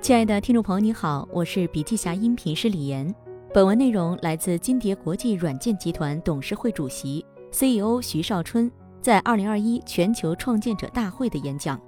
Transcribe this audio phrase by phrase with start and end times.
[0.00, 3.14] 亲爱的听众朋友，你好，我是笔记侠音频师李岩。
[3.52, 11.80] 本文内容来自金蝶国际软件集团董事会主席、CEO 徐少春在二零二一全球创建者大会的演讲。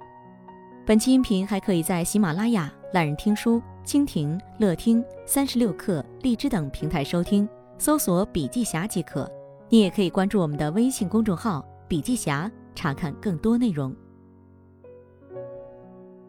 [0.85, 7.47] 本期音频还可以在喜马拉雅、懒人听书、蜻蜓、乐听、三十六课、荔枝等平台收听，
[7.77, 9.29] 搜索“笔记侠”即可。
[9.69, 13.95] 你也可以关注我们的微信公众号“笔记侠”，查看更多内容。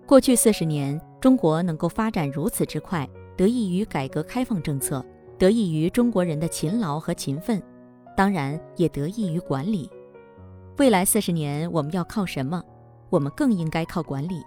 [0.07, 5.05] 过去四十年，中国能够发展如此之快，得益于改革开放政策。
[5.37, 7.61] 得益于中国人的勤劳和勤奋，
[8.17, 9.91] 当然也得益于管理。
[10.79, 12.63] 未来四十年我们要靠什么？
[13.11, 14.43] 我们更应该靠管理。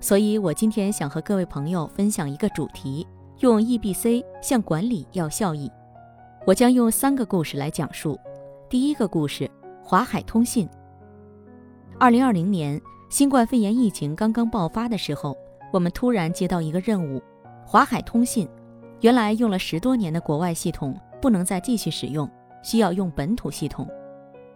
[0.00, 3.06] 所以我今天想和各位朋友分享一个主题：
[3.38, 5.70] 用 EBC 向管理要效益。
[6.44, 8.18] 我将用三个故事来讲述。
[8.68, 9.48] 第一个故事：
[9.84, 10.68] 华海通信。
[12.04, 15.34] 二零二零年新冠肺炎疫情刚刚爆发的时候，
[15.72, 17.22] 我们突然接到一个任务：
[17.64, 18.46] 华海通信。
[19.00, 22.30] 原来用了十多年的国外系统不能再继续使用，
[22.62, 23.88] 需要用本土系统。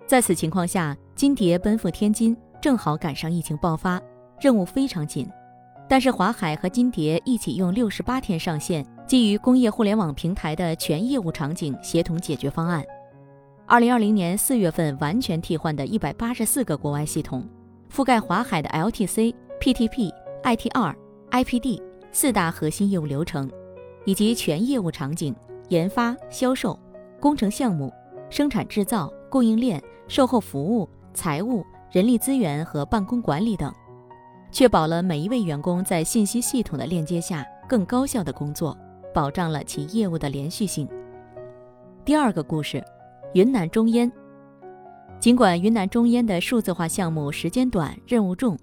[0.07, 3.99] 在此情况下，金蝶奔赴天津，正好赶上疫情爆发，
[4.39, 5.27] 任务非常紧。
[5.89, 12.85] 但是华海和金蝶一起用六十八天上线，基于工业互联网平台的全业务场景协同解决方案。
[13.71, 17.47] 二零二零年四月份完全替换的一百八十四个国外系统，
[17.93, 20.11] 覆盖华海的 LTC、PTP、
[20.43, 20.95] ITR、
[21.31, 23.51] IPD 四大核心业务流程。
[24.07, 25.37] 以及全业务场景、
[25.69, 26.79] 研发、销售、
[27.21, 27.93] 工程项目、
[28.31, 33.71] 生产制造、供应链、售后服务、财务、人力资源和办公管理等，
[34.51, 38.75] 确保了每一位员工在信息系统的链接下更高效的工作，
[39.13, 40.89] 保障了其业务的连续性。
[42.03, 42.83] 第二个故事，
[43.35, 44.11] 云南中烟。
[45.21, 48.57] 尽管云南中烟的数字化项目时间短、任务重，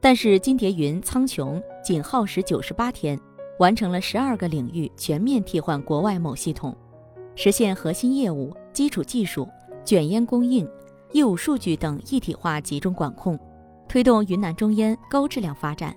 [0.00, 3.18] 但是金蝶云苍穹仅耗时九十八天。
[3.58, 6.72] 完成了十二个领域全面替换国外某系统，
[7.34, 9.48] 实现核心业务、基础技术、
[9.84, 10.64] 卷烟供应、
[11.10, 13.36] 业务数据等一体化集中管控，
[13.88, 15.92] 推动云南中烟高质量发展，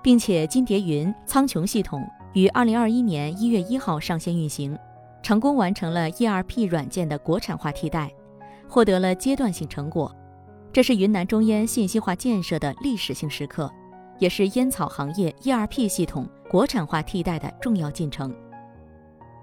[0.00, 4.78] 并且金蝶云苍穹系统于二零二一年一月一号上线运行，
[5.26, 8.08] 成功完成了 ERP 软件的国产化替代，
[8.68, 10.14] 获得了阶段性成果。
[10.72, 13.68] 这是云南中烟信息化建设的历史性时刻，
[14.20, 16.28] 也是烟草行业 ERP 系统。
[16.48, 18.32] 国产化替代的重要进程，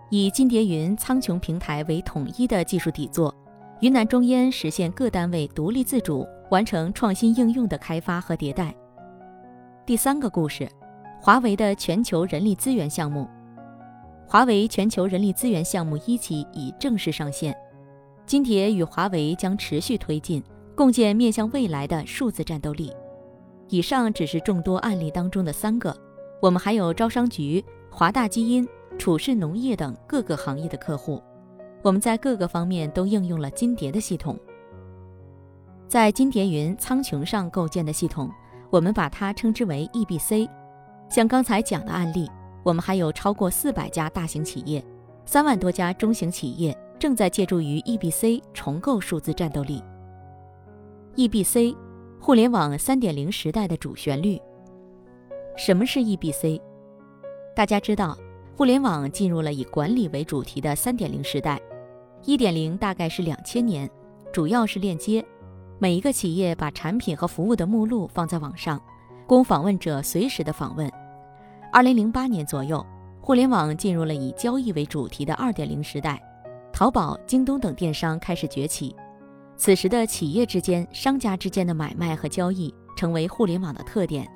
[0.09, 3.35] 以金蝶云苍穹平台为统一的技术底座，
[3.81, 8.73] 云南中烟实现各单位独立自主，完成创新应用的开发和迭代。
[9.85, 10.65] 第三个故事，
[11.21, 13.27] 华为的全球人力资源项目。
[14.25, 17.55] 华为全球人力资源项目一期已正式上线，
[18.25, 20.43] 金蝶与华为将持续推进，
[20.75, 22.91] 共建面向未来的数字战斗力。
[23.69, 25.95] 以上只是众多案例当中的三个。
[26.41, 28.67] 我们还有招商局、华大基因、
[28.97, 31.21] 楚氏农业等各个行业的客户，
[31.81, 34.37] 我们在各个方面都应用了金蝶的系统。
[35.87, 38.29] 在金蝶云苍穹上构建的系统，
[38.69, 40.49] 我们把它称之为 EBC。
[41.09, 42.27] 像刚才讲的案例，
[42.63, 44.83] 我们还有超过四百家大型企业，
[45.25, 49.83] 三万多家中型企业正在借助于 EBC 重构数字战斗力。
[51.15, 51.75] EBC，
[52.19, 54.41] 互联网三点零时代的主旋律。
[55.57, 56.59] 什么是 EBC？
[57.55, 58.17] 大家知道，
[58.55, 61.61] 互联网进入了以管理为主题的三点零时代。
[62.23, 63.89] 一点零大概是两千年，
[64.31, 65.23] 主要是链接，
[65.77, 68.81] 每一个企业把产品和服务的目录放在网上，
[69.27, 70.89] 供访问者随时的访问。
[71.73, 72.85] 二零零八年左右，
[73.19, 76.21] 互联网进入了以交易为主题的二点零时代，
[76.71, 78.95] 淘宝、京东等电商开始崛起。
[79.57, 84.29] 此时的企业之间、商家之间的买卖和交易，成为互联网的特点。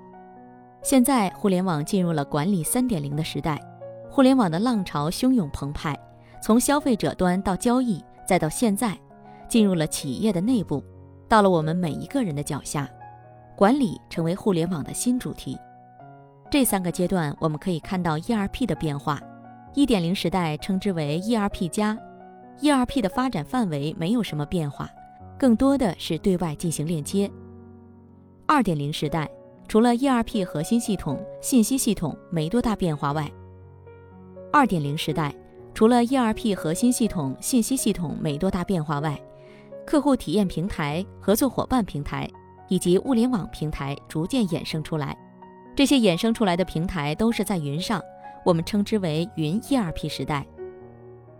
[0.81, 3.61] 现在，互联网进入了管理三点零的时代，
[4.09, 5.95] 互联网的浪潮汹涌澎湃，
[6.41, 8.97] 从消费者端到交易，再到现在，
[9.47, 10.83] 进入了企业的内部，
[11.29, 12.89] 到了我们每一个人的脚下，
[13.55, 15.55] 管理成为互联网的新主题。
[16.49, 19.21] 这三个阶段，我们可以看到 ERP 的变化。
[19.73, 21.97] 一点零时代称之为 ERP 加
[22.61, 24.89] ，ERP 的发展范围没有什么变化，
[25.37, 27.29] 更多的是对外进行链接。
[28.45, 29.29] 二点零时代。
[29.69, 33.29] 除了 ERP 核心系统、信息系统没多大变化外
[34.53, 35.35] ，2.0时代
[35.73, 39.21] 除了 ERP 核心系统、信息系统没多大变化外，
[39.85, 42.29] 客户体验平台、合作伙伴平台
[42.69, 45.17] 以及物联网平台逐渐衍生出来。
[45.77, 48.01] 这些衍生出来的平台都是在云上，
[48.43, 50.43] 我们称之为云 ERP 时代。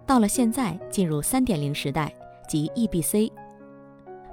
[0.06, 2.14] 到了现在，进入3.0时代，
[2.48, 3.32] 即 EBC。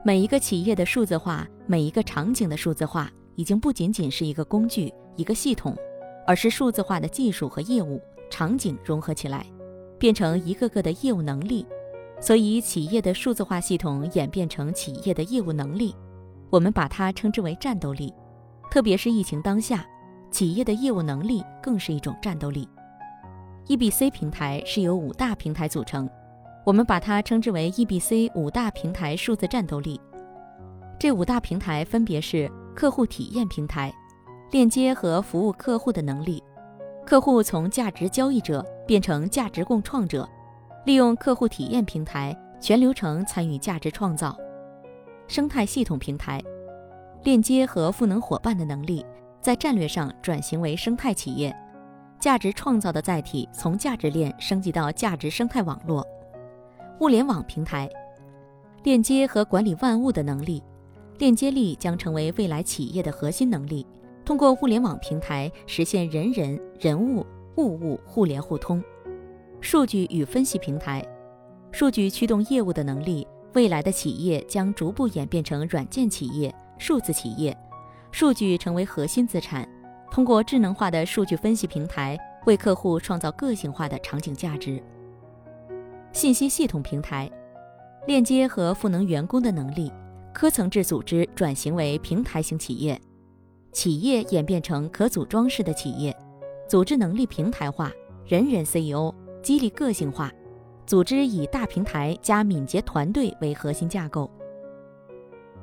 [0.04, 5.74] 每一个企业的数字化每一个场景的数字化已经不仅仅是一个工具、一个系统，
[6.26, 7.98] 而是数字化的技术和业务
[8.28, 9.46] 场景融合起来，
[9.98, 11.66] 变成一个个的业务能力。
[12.20, 15.96] 所以，企业的数字化系统演变成企业的业务能力，
[16.50, 18.12] 我们把它称之为战斗力。
[18.70, 19.86] 特别是疫情当下，
[20.34, 22.68] 企业的业务能力更是一种战斗力。
[23.68, 26.10] EBC 平台是由五大平台组成，
[26.64, 30.00] 我们把它称之为 EBC 五大平台数字战斗力。
[30.98, 33.94] 这五大平台分别是客户体验平台，
[34.50, 36.42] 链接和服务客户的能力，
[37.06, 40.28] 客户从价值交易者变成价值共创者。
[40.84, 44.36] 利用客户体验平台全流程参与价值创造，
[45.28, 46.42] 生态系统平台
[47.22, 49.06] 链接和赋能伙伴的能力，
[49.44, 51.54] 在战略上转型为生态企业，
[52.18, 56.02] 价值创造的载体从价值链升级到价值生态网络。
[57.00, 57.86] 物联网平台
[58.84, 60.62] 链接和管理万物的能力，
[61.18, 63.86] 链接力将成为未来企业的核心能力。
[64.24, 67.26] 通过物联网平台实现人人、人物、
[67.56, 68.82] 物物互联互通。
[69.60, 71.06] 数据与分析平台，
[71.70, 77.54] 数据驱动业务的能力，未来的企业将逐步演变成软件企业、数字企业，
[78.14, 79.68] 数据成为核心资产。
[80.08, 82.16] 通过智能化的数据分析平台，
[82.46, 84.80] 为客户创造个性化的场景价值。
[86.12, 87.28] 信息系统平台，
[88.06, 89.92] 链接和赋能员工的能力，
[90.32, 92.96] 科层制组织转型为平台型企业，
[93.72, 96.16] 企业演变成可组装式的企业，
[96.68, 97.90] 组织能力平台化，
[98.24, 99.12] 人人 CEO。
[99.42, 100.32] 激励个性化，
[100.86, 104.30] 组织以大平台加敏捷团队为核心架构。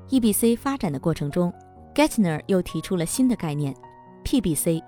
[0.09, 1.51] EBC 发展的过程中
[1.93, 3.75] ，Gartner 又提出了新的概念
[4.23, 4.83] ，PBC。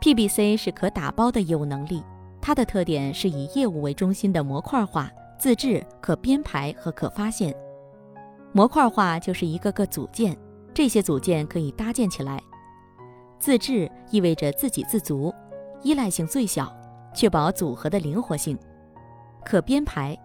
[0.00, 2.04] PBC 是可打包的业务能力，
[2.40, 7.54] 它的特点是以业务为中心的模块化、自制、可编排和可发现。
[8.52, 10.38] 模块化就是一个个组件，
[10.72, 12.40] 这些组件可以搭建起来。
[13.38, 15.34] 自制意味着自给自足，
[15.82, 16.72] 依赖性最小。
[17.14, 18.56] 确保组合的灵活性，
[19.44, 20.16] 可编排、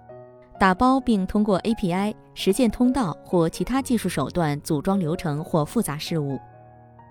[0.60, 6.38] 打包并通过 API 实现通道或其他技术手段组装流程或复杂事务；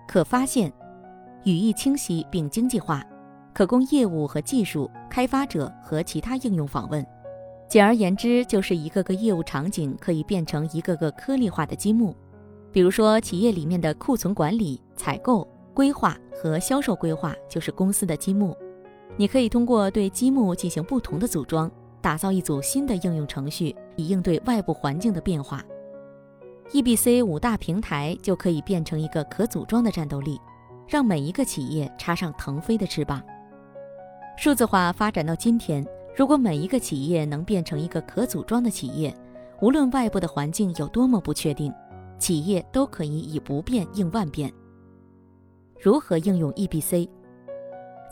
[0.07, 0.71] 可发现、
[1.43, 3.03] 语义清晰并经济化，
[3.53, 7.05] 可供业务和技术开发者和其他应用访问。
[7.67, 12.15] 简而言之，就是一个个业务场景可以变成一个个颗粒化的积木。
[12.71, 18.55] 比如说，企业里面的库存管理、采购、规划和销售规划就是公司的积木。
[19.15, 21.71] 你可以通过对积木进行不同的组装，
[22.03, 25.63] 打造一组新的应用程序，以应对外部环境的变化。
[26.71, 30.37] EBC 五大平台就可以变成一个可组装的战斗力，
[30.85, 33.23] 让每一个企业插上腾飞的翅膀。
[34.35, 39.15] 数字化发展到今天，如果每一个企业能变成一个可组装的企业，
[39.61, 41.73] 无论外部的环境有多么不确定，
[42.19, 44.51] 企业都可以以不变应万变。
[45.79, 47.07] 如何应用 EBC？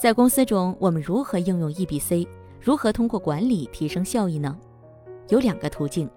[0.01, 2.25] 在公司中，我们如何应用 EBC？
[2.63, 4.55] 如何通过管理提升效益呢？
[5.29, 6.07] 有两个途径。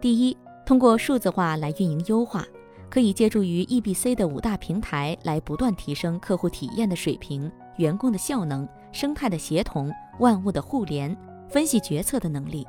[0.00, 0.34] 第一，
[0.64, 2.46] 通过数字化来运营优化，
[2.88, 11.14] 可以借助于 EBC 的五大平台来不断提升客户体验的水平、员工的效能、生态的协同、万物的互联、
[11.46, 12.66] 分析决策的能力。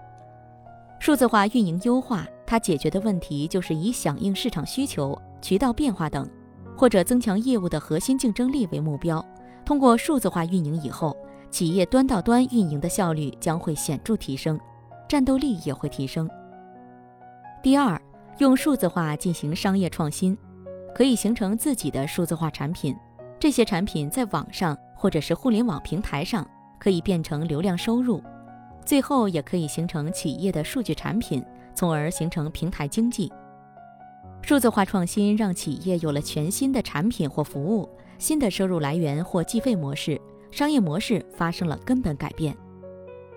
[1.00, 6.30] 数字化运营优化，它解决的问题就是以响应市场需求、渠道变化等，
[6.76, 9.26] 或者增强业务的核心竞争力为目标。
[9.64, 11.16] 通过数字化运营以后，
[11.54, 14.60] 企业端到端运营的效率将会显著提升，
[15.08, 16.28] 战斗力也会提升。
[17.62, 18.02] 第二，
[18.40, 20.36] 用数字化进行商业创新，
[20.96, 22.96] 可以形成自己的数字化产品，
[23.40, 26.44] 这些产品在网上或者是互联网平台上
[26.80, 28.20] 可以变成流量收入，
[28.84, 31.46] 最后也可以形成企业的数据产品，
[31.76, 33.32] 从而形成平台经济。
[34.42, 37.88] 数字化创新让企业有了全新的产品或服务。
[38.20, 40.20] 新的收入来源或计费模式、
[40.54, 42.56] 商业模式发生了根本改变。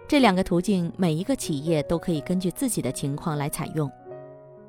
[0.06, 3.90] 这两个途径，每一个企业都可以根据自己的情况来采用。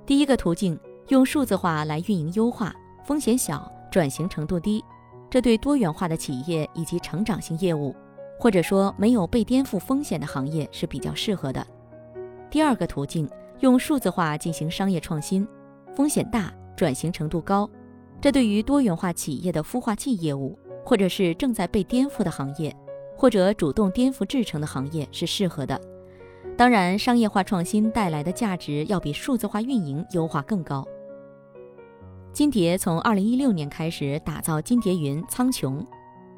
[0.06, 2.74] 第一个途径，用数字化来运营优化，
[3.04, 4.82] 风险小，转型程度低，
[5.30, 7.94] 这对多元化的企业以及成长性业务，
[8.40, 11.68] 或者说没有被颠覆风险的行业是比较适合的。
[12.50, 15.46] 第二个途径，用数字化进行商业创新，
[15.94, 17.70] 风险大，转型程度高。
[18.22, 22.74] 这对于多元化企业的孵化器业务，或者是正在被颠覆的行业，
[23.18, 25.78] 或者主动颠覆制成的行业是适合的。
[26.56, 30.88] 当然，商业化创新带来的价值要比数字化运营优化更高。
[32.32, 35.86] 金蝶从二零一六年开始打造金蝶云苍穹，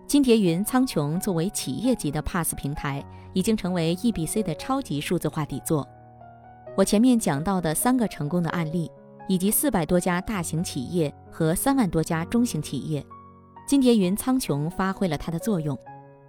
[0.08, 5.88] 金蝶云苍穹作为企业级的 PaaS 平台，已经成为 EBC 的超级数字化底座。
[6.76, 8.90] 我前面讲到的三个成功的案例。
[9.32, 13.06] 以及四百多家大型企业和三万多家中型企业，
[13.70, 15.78] 金蝶云苍穹发挥了它的作用。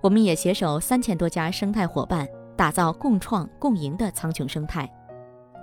[0.02, 4.86] 我们也携手三千多家生态伙伴，打造共创共赢的苍穹生态。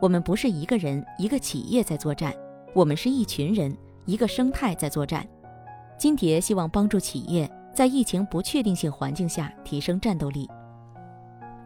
[0.01, 2.33] 我们不是一个人、一个企业在作战，
[2.73, 5.23] 我们是一群人、一个生态在作战。
[5.99, 10.49] 金蝶希望帮助企业在疫情不确定性环境下提升战斗力。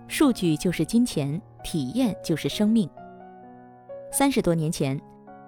[0.09, 2.89] 数据就是金钱，体验就是生命。
[4.11, 4.99] 三十多年前，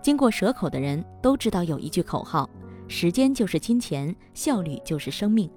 [0.01, 2.49] 经过蛇口的人都知道有一句口号：
[2.95, 5.49] 时间就是金钱，效率就是生命。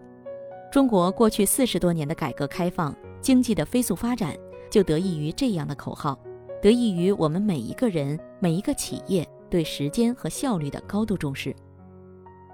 [0.73, 4.35] 中国过去四十多年的改革开放、经济的飞速发展，
[4.71, 6.19] 就得益于这样的口号，
[6.63, 11.55] 得益于我们每一个人、每一个企业对时间和效率的高度重视。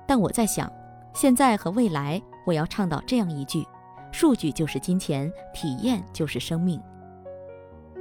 [0.05, 0.71] 但我在想，
[1.15, 3.65] 现在和未来，我要倡导这样一句：
[4.11, 6.83] 数据就是金钱，体验就是生命。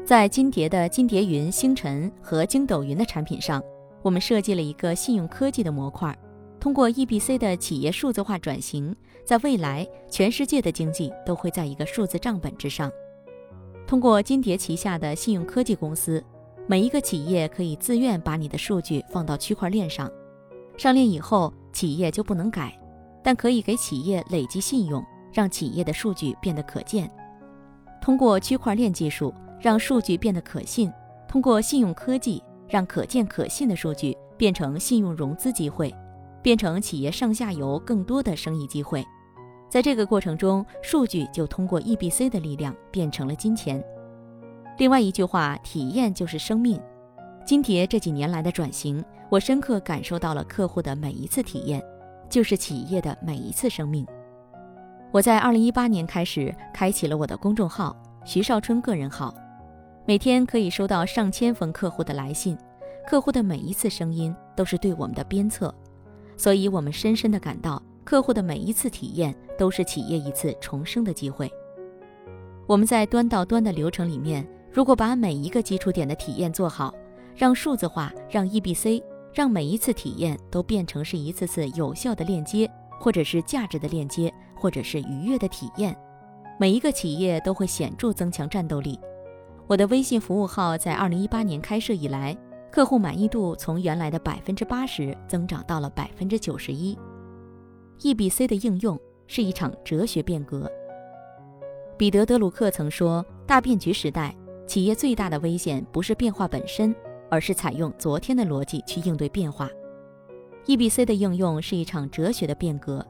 [0.03, 3.61] 在金蝶的金蝶云、星辰和筋斗云的产品上，
[4.01, 6.17] 我们设计了一个信用科技的模块，
[6.61, 8.95] 通过 EBC 的企业数字化转型。
[9.25, 12.91] 在未来，全世界的经济都会在一个数字账本之上。
[13.87, 16.23] 通过金蝶旗下的信用科技公司，
[16.67, 20.11] 每一个企业可以自愿把你的数据放到区块链上。
[20.77, 22.77] 上链以后，企业就不能改，
[23.23, 27.09] 但可以给企业累积信用，让企业的数据变得可见。
[28.01, 30.89] 通过区块链技术，让数据变得可信；
[31.27, 35.93] 通过信用科技，让可见可信的数据变成信用融资机会。
[36.41, 39.05] 变成企业上下游更多的生意机会，
[39.69, 43.83] 在这个过程中，数据就通过 EBC 的力量变成了金钱。
[44.77, 46.81] 另外一句话，体验就是生命。
[47.45, 51.83] 金蝶这几年来的转型，我深刻感受到了客户的每一次体验，
[52.29, 54.05] 就是企业的每一次生命。
[55.11, 59.33] 我在2018年开始开启了我的公众号“徐少春个人号”，
[60.05, 62.57] 每天可以收到上千封客户的来信，
[63.05, 65.73] 客户的每一次声音都是对我们的鞭策。
[66.41, 71.47] 所以，我们深深地感到，客户的每一次体验都是企业一次重生的机会。
[72.65, 76.91] 我们在端到端的流程里面，如果把每一个基础点的体验做好，
[77.35, 82.67] 让数字化，让 EBC，让每一次体验都变成是一次次有效的链接，
[82.99, 85.95] 或者是价值的链接，或者是愉悦的体验，
[86.57, 88.99] 每一个企业都会显著增强战斗力。
[89.67, 92.35] 我的微信服务号在二零一八年开设以来。
[92.71, 96.97] 客户满意度从原来的百分之八十增长到了百分之九十一。
[97.99, 98.97] EBC 的应用
[99.27, 100.71] 是一场哲学变革。
[101.97, 104.33] 彼得·德鲁克曾说：“大变局时代，
[104.65, 106.95] 企业最大的危险不是变化本身，
[107.29, 109.69] 而是采用昨天的逻辑去应对变化。
[110.65, 113.05] ”EBC 的应用是一场哲学的变革。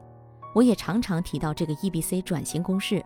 [0.56, 3.02] 我也常常提到这个 EBC 转型公式：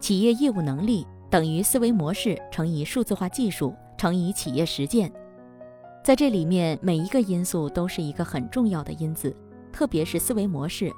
[0.00, 5.10] 企业业务能力等于思维模式乘以数字化技术乘以企业实践。
[6.08, 9.36] 在这里面，每一个因素都是一个很重要的因子，
[9.70, 10.90] 特别是思维模式。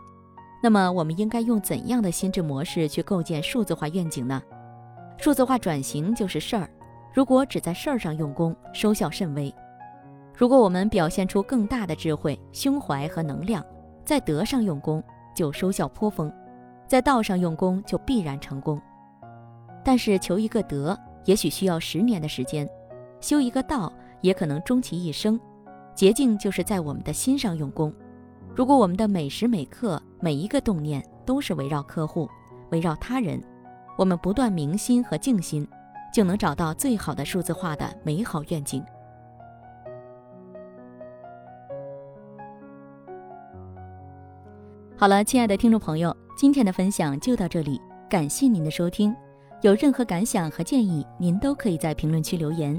[0.62, 4.40] 那么，我们应该用怎样的心智模式去构建数字化愿景呢？
[5.18, 6.70] 数字化转型就是事儿，
[7.12, 9.52] 如果只在事儿上用功，收效甚微；
[10.32, 13.66] 如果我们表现出更大的智慧、胸怀和能量，
[14.04, 15.02] 在德上用功，
[15.34, 16.30] 就收效颇丰；
[16.86, 18.80] 在道上用功，就必然成功。
[19.84, 22.64] 但是，求一个德，也许需要十年的时间；
[23.20, 23.92] 修一个道。
[24.20, 25.38] 也可能终其一生，
[25.94, 27.92] 捷径就是在我们的心上用功。
[28.54, 32.28] 如果我们的每时每刻、每一个动念都是围绕客户、
[32.70, 33.40] 围绕他人，
[33.96, 35.66] 我们不断明心和静心，
[36.12, 38.84] 就能找到最好的数字化的美好愿景。
[44.96, 49.14] 好了，亲爱的听众朋友，今天的分享就到这里，感谢您的收听。
[49.62, 52.78] 有任何感想和建议，您都可以在评论区留言。